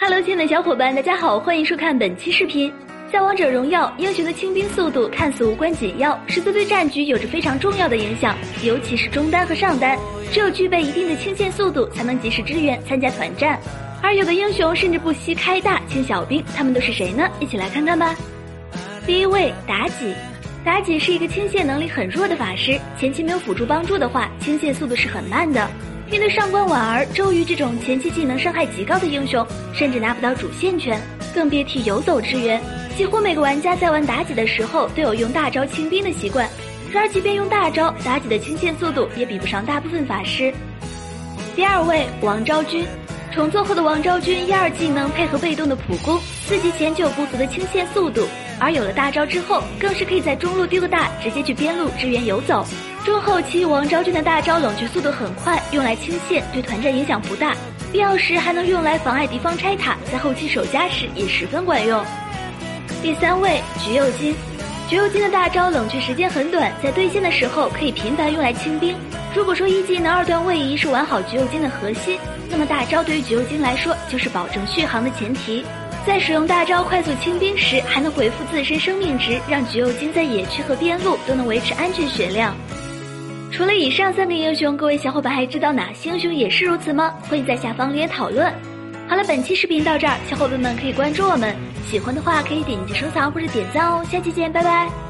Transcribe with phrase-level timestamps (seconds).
[0.00, 2.72] Hello，亲爱的小伙伴，大家好，欢迎收看本期视频。
[3.12, 9.98] 在王者荣耀，英雄的清兵速度看似无关紧要，实则对战局有着非常重要的影响，尤其是中单和上单，
[10.30, 13.58] 只有具备一定的清线速度，才能及时支援参加团战。
[14.00, 17.28] 而有的英雄甚至不惜开大清小兵，他们都是谁呢？
[17.40, 18.14] 一起来看看吧。
[19.04, 20.14] 第一位妲己，
[20.64, 25.68] 妲己是一个清线能力很弱的法师，前期没有辅助帮助的话，清线速度是很慢的。
[26.10, 30.98] 面对上官婉儿、周瑜这种前期技能伤害极高的英雄，甚至拿不到主线权，
[31.34, 32.58] 更别提游走支援。
[32.96, 36.48] 几乎每个玩家在玩妲己的时候，都有用大招清兵的习惯。
[36.90, 40.52] 然而，即便用大招，妲己的清线速度也比不上大部分法师。
[41.54, 42.86] 第二位，王昭君。
[43.38, 48.26] 重做后的王昭君，一二技能配合被动的普攻，四级前就有不俗的清线速度，
[48.58, 52.66] 而有了大招之后，更是可以在中路丢个大，直接去边路支援游走。
[53.04, 57.54] 中后期，王昭君的大招冷却速度很快，用来清线对团战影响不大，
[57.92, 62.04] 必要时还能用来妨碍敌方拆塔，在后期守家时也十分管用。
[63.04, 64.34] 第三位，橘右京，
[64.88, 68.96] 橘右京的大招冷却时间很短，在对线的时候可以频繁用来清兵。
[69.34, 72.18] 如果说一技能二段位移是玩好橘右京的核心，
[72.50, 75.64] 那么大招对于橘右京来说就是保证续航的前提。
[76.06, 82.54] 在使用大招快速清兵时，还能回复自身生命值，让橘右京在野区和边路都能维持安全血量。
[83.52, 87.12] 除了以上三个英雄，各位小伙伴还知道哪些英雄也是如此吗？
[87.28, 88.50] 欢迎在下方留言讨论。
[89.06, 91.54] 好了，本期视频到这儿，小伙伴们可以关注我们，
[91.90, 94.02] 喜欢的话可以点击收藏或者点赞哦。
[94.10, 95.07] 下期见，拜拜。